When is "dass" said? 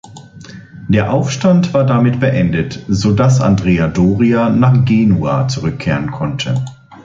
3.13-3.39